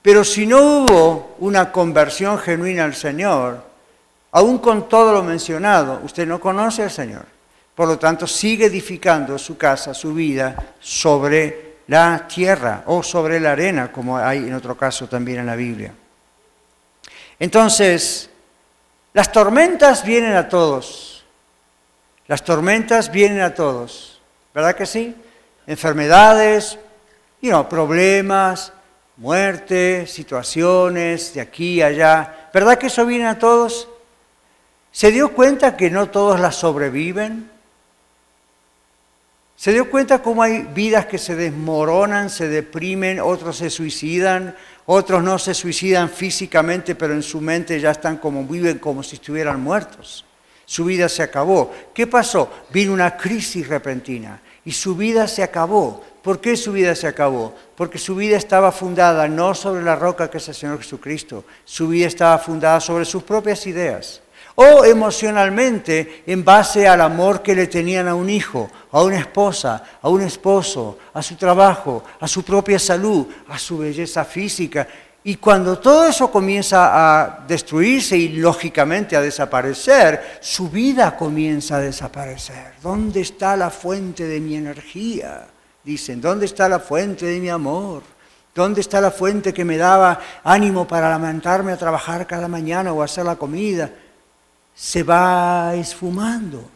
[0.00, 3.62] Pero si no hubo una conversión genuina al Señor,
[4.32, 7.35] aún con todo lo mencionado, usted no conoce al Señor.
[7.76, 13.52] Por lo tanto, sigue edificando su casa, su vida, sobre la tierra o sobre la
[13.52, 15.94] arena, como hay en otro caso también en la Biblia.
[17.38, 18.30] Entonces,
[19.12, 21.24] las tormentas vienen a todos.
[22.26, 24.20] Las tormentas vienen a todos.
[24.54, 25.14] ¿Verdad que sí?
[25.66, 26.78] Enfermedades,
[27.68, 28.72] problemas,
[29.16, 32.48] muerte, situaciones de aquí y allá.
[32.52, 33.88] ¿Verdad que eso viene a todos?
[34.92, 37.55] ¿Se dio cuenta que no todos las sobreviven?
[39.56, 45.22] ¿Se dio cuenta cómo hay vidas que se desmoronan, se deprimen, otros se suicidan, otros
[45.22, 49.62] no se suicidan físicamente, pero en su mente ya están como viven como si estuvieran
[49.62, 50.26] muertos?
[50.66, 51.72] Su vida se acabó.
[51.94, 52.50] ¿Qué pasó?
[52.70, 56.04] Vino una crisis repentina y su vida se acabó.
[56.22, 57.54] ¿Por qué su vida se acabó?
[57.76, 61.88] Porque su vida estaba fundada no sobre la roca que es el Señor Jesucristo, su
[61.88, 64.20] vida estaba fundada sobre sus propias ideas
[64.56, 69.82] o emocionalmente en base al amor que le tenían a un hijo, a una esposa,
[70.00, 74.88] a un esposo, a su trabajo, a su propia salud, a su belleza física.
[75.24, 81.80] Y cuando todo eso comienza a destruirse y lógicamente a desaparecer, su vida comienza a
[81.80, 82.74] desaparecer.
[82.82, 85.46] ¿Dónde está la fuente de mi energía?
[85.84, 88.02] Dicen, ¿dónde está la fuente de mi amor?
[88.54, 93.02] ¿Dónde está la fuente que me daba ánimo para levantarme a trabajar cada mañana o
[93.02, 93.90] hacer la comida?
[94.76, 96.70] Se va esfumando.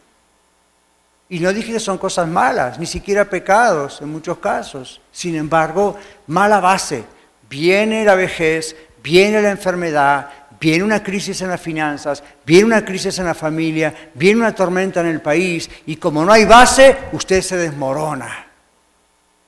[1.29, 5.01] Y no dije que son cosas malas, ni siquiera pecados en muchos casos.
[5.13, 7.05] Sin embargo, mala base.
[7.49, 13.19] Viene la vejez, viene la enfermedad, viene una crisis en las finanzas, viene una crisis
[13.19, 17.43] en la familia, viene una tormenta en el país y como no hay base, usted
[17.43, 18.47] se desmorona,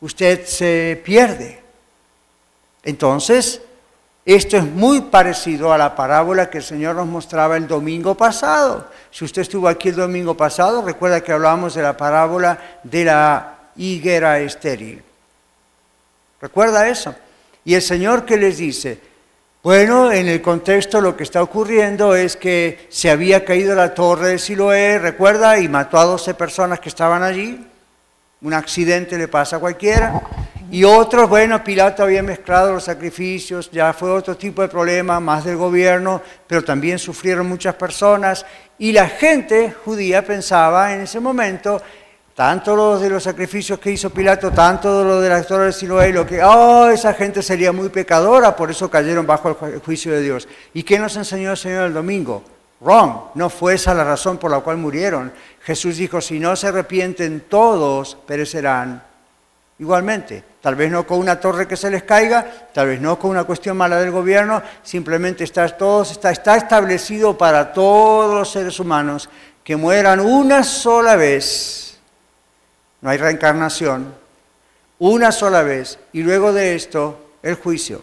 [0.01, 1.63] usted se pierde.
[2.83, 3.61] Entonces,
[4.25, 8.89] esto es muy parecido a la parábola que el Señor nos mostraba el domingo pasado.
[9.11, 13.55] Si usted estuvo aquí el domingo pasado, recuerda que hablábamos de la parábola de la
[13.77, 15.03] higuera estéril.
[16.41, 17.15] ¿Recuerda eso?
[17.65, 19.01] Y el Señor que les dice,
[19.63, 24.29] bueno, en el contexto lo que está ocurriendo es que se había caído la torre
[24.29, 27.65] de Siloé, recuerda, y mató a 12 personas que estaban allí.
[28.41, 30.21] Un accidente le pasa a cualquiera.
[30.73, 35.45] Y otros, bueno, Pilato había mezclado los sacrificios, ya fue otro tipo de problema, más
[35.45, 38.47] del gobierno, pero también sufrieron muchas personas.
[38.79, 41.83] Y la gente judía pensaba en ese momento,
[42.35, 46.11] tanto lo de los sacrificios que hizo Pilato, tanto lo de la historia de Siloé,
[46.11, 50.23] lo que, oh, esa gente sería muy pecadora, por eso cayeron bajo el juicio de
[50.23, 50.49] Dios.
[50.73, 52.43] ¿Y qué nos enseñó el Señor el domingo?
[52.81, 55.35] Wrong, no fue esa la razón por la cual murieron.
[55.65, 59.12] Jesús dijo, si no se arrepienten todos, perecerán
[59.83, 60.45] igualmente.
[60.61, 63.43] Tal vez no con una torre que se les caiga, tal vez no con una
[63.43, 69.29] cuestión mala del gobierno, simplemente está, todo, está, establecido para todos los seres humanos
[69.65, 71.99] que mueran una sola vez.
[73.01, 74.15] No hay reencarnación,
[75.01, 78.03] una sola vez, y luego de esto el juicio.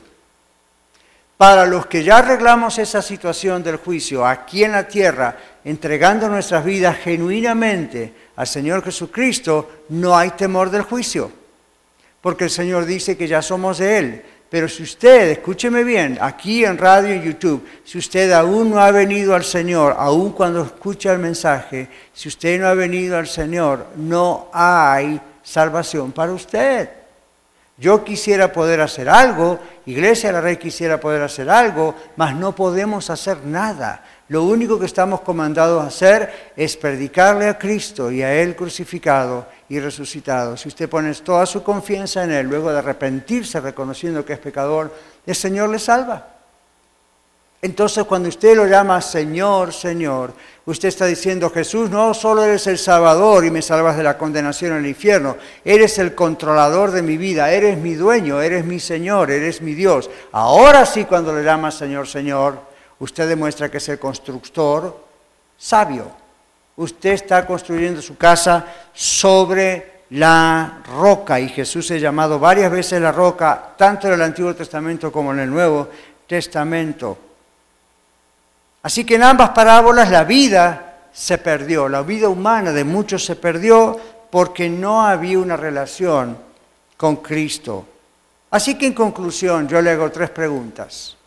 [1.37, 6.65] Para los que ya arreglamos esa situación del juicio aquí en la tierra, entregando nuestras
[6.65, 11.38] vidas genuinamente al Señor Jesucristo, no hay temor del juicio
[12.21, 14.23] porque el Señor dice que ya somos de Él.
[14.49, 18.89] Pero si usted, escúcheme bien, aquí en radio y YouTube, si usted aún no ha
[18.89, 23.85] venido al Señor, aún cuando escucha el mensaje, si usted no ha venido al Señor,
[23.95, 26.89] no hay salvación para usted.
[27.77, 32.53] Yo quisiera poder hacer algo, Iglesia de la Rey quisiera poder hacer algo, mas no
[32.53, 34.03] podemos hacer nada.
[34.29, 39.47] Lo único que estamos comandados a hacer es predicarle a Cristo y a Él crucificado
[39.67, 40.55] y resucitado.
[40.55, 44.93] Si usted pone toda su confianza en Él, luego de arrepentirse reconociendo que es pecador,
[45.25, 46.35] el Señor le salva.
[47.61, 50.33] Entonces cuando usted lo llama Señor, Señor,
[50.65, 54.73] usted está diciendo, Jesús, no solo eres el Salvador y me salvas de la condenación
[54.73, 59.31] en el infierno, eres el controlador de mi vida, eres mi dueño, eres mi Señor,
[59.31, 60.09] eres mi Dios.
[60.31, 62.68] Ahora sí cuando le llama Señor, Señor,
[62.99, 65.05] usted demuestra que es el constructor
[65.57, 66.11] sabio.
[66.77, 73.11] Usted está construyendo su casa sobre la roca y Jesús es llamado varias veces la
[73.11, 75.89] roca, tanto en el Antiguo Testamento como en el Nuevo
[76.25, 77.17] Testamento.
[78.81, 83.35] Así que en ambas parábolas la vida se perdió, la vida humana de muchos se
[83.35, 86.37] perdió porque no había una relación
[86.95, 87.85] con Cristo.
[88.51, 91.17] Así que en conclusión yo le hago tres preguntas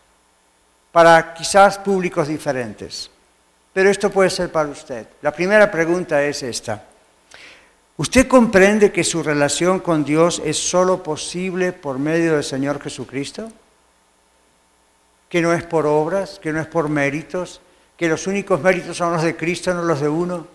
[0.93, 3.09] para quizás públicos diferentes.
[3.73, 5.07] Pero esto puede ser para usted.
[5.23, 6.83] La primera pregunta es esta.
[7.97, 13.51] ¿Usted comprende que su relación con Dios es solo posible por medio del Señor Jesucristo?
[15.29, 17.59] Que no es por obras, que no es por méritos,
[17.97, 20.45] que los únicos méritos son los de Cristo, no los de uno.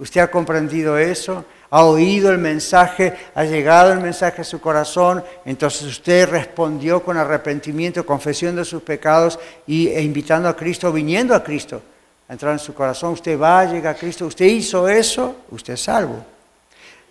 [0.00, 1.44] ¿Usted ha comprendido eso?
[1.70, 7.16] ha oído el mensaje, ha llegado el mensaje a su corazón, entonces usted respondió con
[7.16, 11.80] arrepentimiento, confesión de sus pecados y, e invitando a Cristo, viniendo a Cristo
[12.28, 13.12] a entrar en su corazón.
[13.12, 16.24] Usted va, llega a Cristo, usted hizo eso, usted es salvo.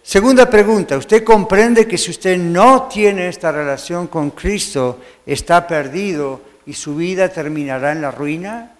[0.03, 6.41] Segunda pregunta, ¿usted comprende que si usted no tiene esta relación con Cristo, está perdido
[6.65, 8.75] y su vida terminará en la ruina,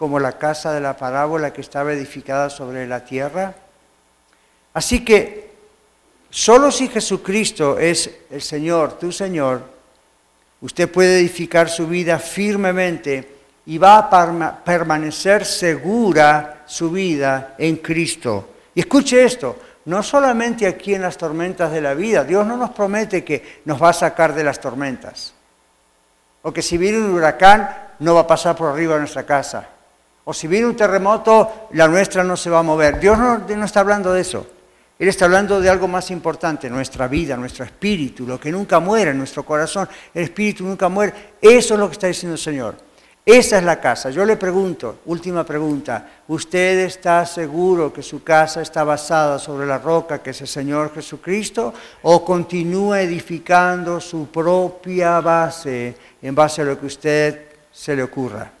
[0.00, 3.52] como la casa de la parábola que estaba edificada sobre la tierra?
[4.72, 5.50] Así que
[6.30, 9.60] solo si Jesucristo es el Señor, tu Señor,
[10.62, 13.28] usted puede edificar su vida firmemente
[13.66, 18.54] y va a permanecer segura su vida en Cristo.
[18.74, 22.70] Y escuche esto, no solamente aquí en las tormentas de la vida, Dios no nos
[22.70, 25.34] promete que nos va a sacar de las tormentas,
[26.40, 29.68] o que si viene un huracán no va a pasar por arriba de nuestra casa,
[30.30, 33.00] o si viene un terremoto la nuestra no se va a mover.
[33.00, 34.46] Dios no, está hablando de eso.
[34.96, 39.12] Él está hablando de algo más importante, nuestra vida, nuestro espíritu, lo que nunca muere,
[39.12, 41.32] nuestro corazón, el espíritu nunca muere.
[41.42, 42.76] Eso es lo que está diciendo el Señor.
[43.26, 44.10] Esa es la casa.
[44.10, 49.78] Yo le pregunto, última pregunta, ¿usted está seguro que su casa está basada sobre la
[49.78, 56.66] roca que es el Señor Jesucristo o continúa edificando su propia base en base a
[56.66, 58.59] lo que usted se le ocurra?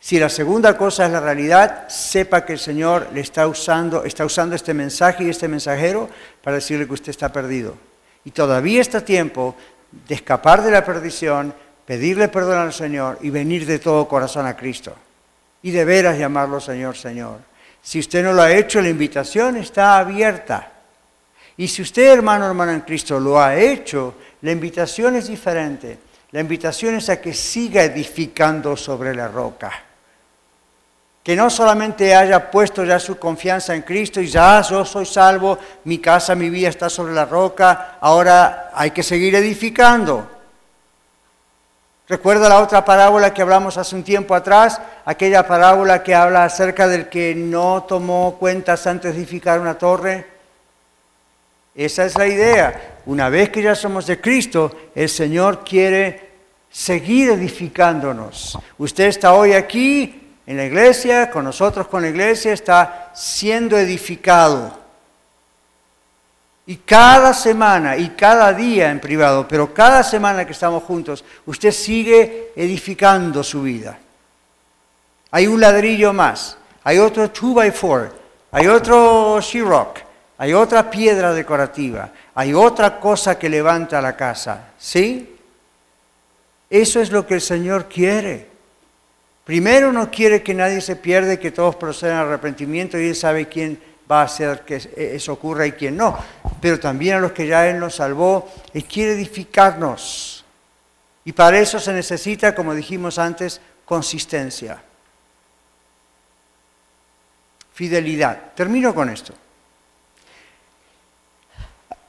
[0.00, 4.24] Si la segunda cosa es la realidad, sepa que el Señor le está usando, está
[4.24, 6.08] usando este mensaje y este mensajero
[6.42, 7.76] para decirle que usted está perdido.
[8.24, 9.54] Y todavía está tiempo
[10.08, 14.56] de escapar de la perdición, pedirle perdón al Señor y venir de todo corazón a
[14.56, 14.94] Cristo.
[15.62, 17.40] Y de veras llamarlo Señor, Señor.
[17.82, 20.72] Si usted no lo ha hecho, la invitación está abierta.
[21.58, 25.98] Y si usted, hermano, hermano en Cristo, lo ha hecho, la invitación es diferente.
[26.30, 29.89] La invitación es a que siga edificando sobre la roca.
[31.30, 35.56] Que no solamente haya puesto ya su confianza en Cristo y ya yo soy salvo,
[35.84, 40.28] mi casa, mi vida está sobre la roca, ahora hay que seguir edificando.
[42.08, 44.80] ¿Recuerda la otra parábola que hablamos hace un tiempo atrás?
[45.04, 50.26] Aquella parábola que habla acerca del que no tomó cuentas antes de edificar una torre.
[51.76, 52.98] Esa es la idea.
[53.06, 56.28] Una vez que ya somos de Cristo, el Señor quiere
[56.68, 58.58] seguir edificándonos.
[58.78, 60.19] Usted está hoy aquí
[60.50, 64.76] en la iglesia, con nosotros con la iglesia, está siendo edificado.
[66.66, 71.70] Y cada semana y cada día en privado, pero cada semana que estamos juntos, usted
[71.70, 73.96] sigue edificando su vida.
[75.30, 78.10] Hay un ladrillo más, hay otro 2x4,
[78.50, 80.00] hay otro sheetrock,
[80.36, 84.70] hay otra piedra decorativa, hay otra cosa que levanta la casa.
[84.80, 85.32] ¿Sí?
[86.68, 88.49] Eso es lo que el Señor quiere.
[89.50, 93.48] Primero no quiere que nadie se pierda, que todos procedan al arrepentimiento y Él sabe
[93.48, 96.16] quién va a hacer que eso ocurra y quién no.
[96.60, 100.44] Pero también a los que ya Él nos salvó, Él quiere edificarnos.
[101.24, 104.80] Y para eso se necesita, como dijimos antes, consistencia.
[107.74, 108.52] Fidelidad.
[108.54, 109.34] Termino con esto.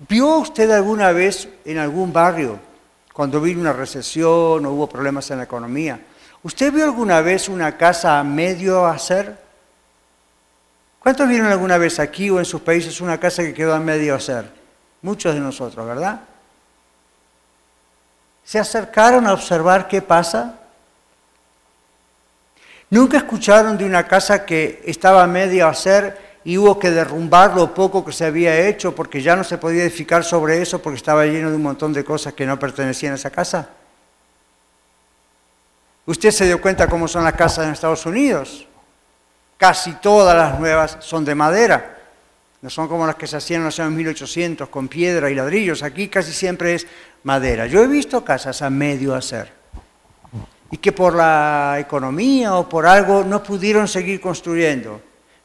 [0.08, 2.60] ¿Vio usted alguna vez en algún barrio,
[3.12, 6.02] cuando vino una recesión o hubo problemas en la economía,
[6.44, 9.38] ¿usted vio alguna vez una casa a medio hacer?
[11.00, 14.14] ¿Cuántos vieron alguna vez aquí o en sus países una casa que quedó a medio
[14.14, 14.46] hacer?
[15.02, 16.22] Muchos de nosotros, ¿verdad?
[18.44, 20.60] ¿Se acercaron a observar qué pasa?
[22.92, 27.74] ¿Nunca escucharon de una casa que estaba a medio hacer y hubo que derrumbar lo
[27.74, 31.26] poco que se había hecho porque ya no se podía edificar sobre eso porque estaba
[31.26, 33.70] lleno de un montón de cosas que no pertenecían a esa casa?
[36.06, 38.66] Usted se dio cuenta cómo son las casas en Estados Unidos.
[39.58, 41.97] Casi todas las nuevas son de madera.
[42.62, 45.84] No son como las que se hacían en los años 1800 con piedra y ladrillos.
[45.84, 46.88] Aquí casi siempre es
[47.24, 47.68] madera.
[47.68, 49.52] Yo he visto casas a medio hacer.
[50.72, 55.02] Y que por la economía o por algo no pudieron seguir construyendo.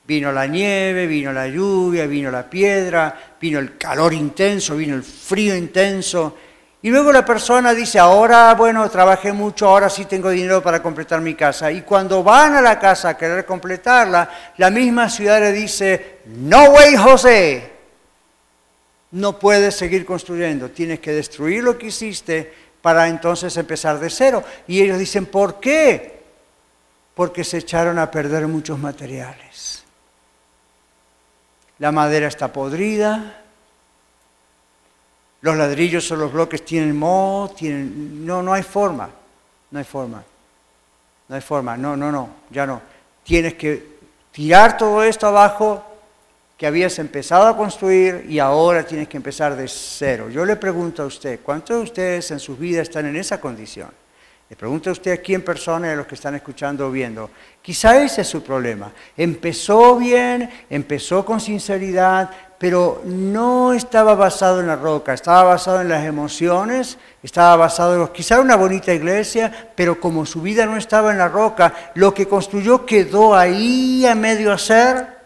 [0.06, 5.02] Vino la nieve, vino la lluvia, vino la piedra, vino el calor intenso, vino el
[5.02, 6.36] frío intenso
[6.86, 11.20] y luego la persona dice, ahora, bueno, trabajé mucho, ahora sí tengo dinero para completar
[11.20, 11.72] mi casa.
[11.72, 16.70] Y cuando van a la casa a querer completarla, la misma ciudad le dice, no
[16.70, 17.72] way, José,
[19.10, 24.44] no puedes seguir construyendo, tienes que destruir lo que hiciste para entonces empezar de cero.
[24.68, 26.20] Y ellos dicen, ¿por qué?
[27.16, 29.82] Porque se echaron a perder muchos materiales.
[31.80, 33.42] La madera está podrida,
[35.46, 38.26] los ladrillos o los bloques tienen moho, tienen...
[38.26, 39.08] No, no hay forma,
[39.70, 40.24] no hay forma,
[41.28, 42.82] no hay forma, no, no, no, ya no.
[43.22, 43.96] Tienes que
[44.32, 45.84] tirar todo esto abajo
[46.58, 50.28] que habías empezado a construir y ahora tienes que empezar de cero.
[50.30, 53.90] Yo le pregunto a usted, ¿cuántos de ustedes en sus vidas están en esa condición?
[54.48, 57.30] Le pregunto a usted aquí en persona y a los que están escuchando o viendo.
[57.62, 58.90] Quizá ese es su problema.
[59.16, 65.88] Empezó bien, empezó con sinceridad, pero no estaba basado en la roca, estaba basado en
[65.88, 71.12] las emociones, estaba basado en quizá una bonita iglesia, pero como su vida no estaba
[71.12, 75.16] en la roca, lo que construyó quedó ahí a medio hacer.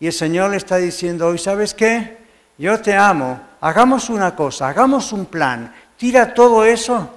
[0.00, 2.18] Y el Señor le está diciendo hoy, ¿sabes qué?
[2.58, 7.10] Yo te amo, hagamos una cosa, hagamos un plan, tira todo eso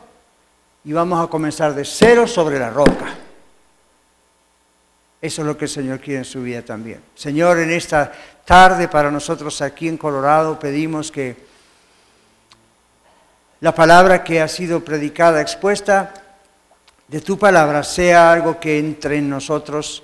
[0.84, 3.29] y vamos a comenzar de cero sobre la roca.
[5.22, 7.02] Eso es lo que el Señor quiere en su vida también.
[7.16, 8.12] Señor, en esta
[8.46, 11.36] tarde para nosotros aquí en Colorado pedimos que
[13.60, 16.14] la palabra que ha sido predicada, expuesta,
[17.10, 20.04] de tu palabra sea algo que entre en nosotros,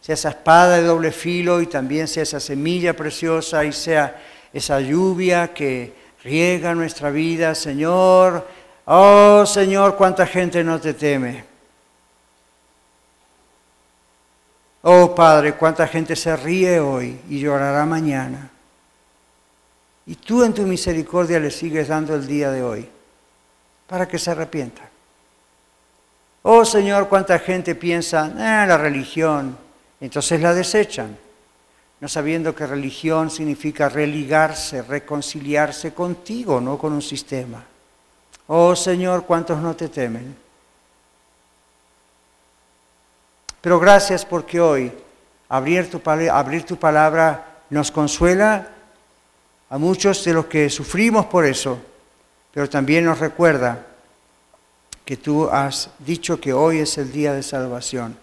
[0.00, 4.80] sea esa espada de doble filo y también sea esa semilla preciosa y sea esa
[4.80, 5.92] lluvia que
[6.22, 8.46] riega nuestra vida, Señor.
[8.86, 11.53] Oh Señor, cuánta gente no te teme.
[14.86, 18.50] Oh Padre, cuánta gente se ríe hoy y llorará mañana.
[20.04, 22.86] Y tú en tu misericordia le sigues dando el día de hoy
[23.86, 24.82] para que se arrepienta.
[26.42, 29.56] Oh Señor, cuánta gente piensa, en eh, la religión,
[30.02, 31.16] entonces la desechan,
[32.00, 37.64] no sabiendo que religión significa religarse, reconciliarse contigo, no con un sistema.
[38.48, 40.43] Oh Señor, cuántos no te temen.
[43.64, 44.92] Pero gracias porque hoy
[45.48, 48.68] abrir tu, abrir tu palabra nos consuela
[49.70, 51.78] a muchos de los que sufrimos por eso,
[52.52, 53.86] pero también nos recuerda
[55.02, 58.18] que tú has dicho que hoy es el día de salvación.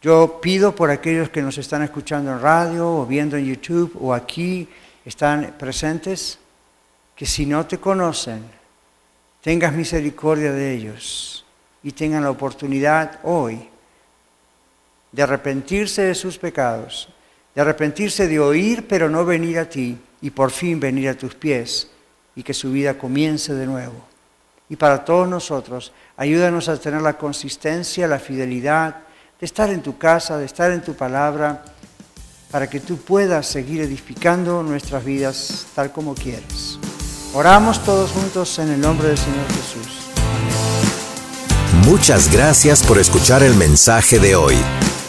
[0.00, 4.14] Yo pido por aquellos que nos están escuchando en radio o viendo en YouTube o
[4.14, 4.66] aquí
[5.04, 6.38] están presentes,
[7.14, 8.42] que si no te conocen,
[9.42, 11.44] tengas misericordia de ellos
[11.82, 13.68] y tengan la oportunidad hoy
[15.12, 17.08] de arrepentirse de sus pecados,
[17.54, 21.34] de arrepentirse de oír pero no venir a ti y por fin venir a tus
[21.34, 21.90] pies
[22.34, 24.06] y que su vida comience de nuevo.
[24.68, 28.96] Y para todos nosotros, ayúdanos a tener la consistencia, la fidelidad
[29.40, 31.64] de estar en tu casa, de estar en tu palabra,
[32.50, 36.78] para que tú puedas seguir edificando nuestras vidas tal como quieres.
[37.34, 40.08] Oramos todos juntos en el nombre del Señor Jesús.
[41.84, 44.56] Muchas gracias por escuchar el mensaje de hoy.